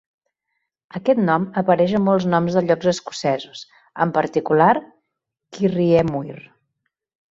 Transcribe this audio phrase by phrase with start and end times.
[0.99, 3.61] Aquest nom apareix a molts noms de llocs escocesos,
[4.07, 4.73] en particular
[5.59, 6.39] Kirriemuir.